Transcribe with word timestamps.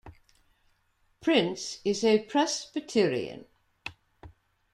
Prince 1.21 1.79
is 1.85 2.03
a 2.03 2.25
Presbyterian. 2.25 3.45